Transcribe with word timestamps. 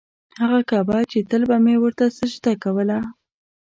هغه 0.41 0.59
کعبه 0.69 0.97
چې 1.11 1.19
تل 1.29 1.41
به 1.49 1.57
مې 1.63 1.75
ورته 1.79 2.05
سجده 2.17 2.53
کوله. 2.63 2.97